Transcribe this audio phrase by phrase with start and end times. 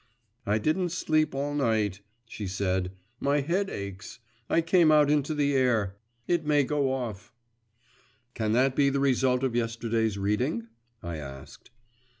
[0.47, 4.17] 'I didn't sleep all night,' she said; 'my head aches;
[4.49, 7.31] I came out into the air it may go off.'
[8.33, 10.67] 'Can that be the result of yesterday's reading?'
[11.03, 11.69] I asked.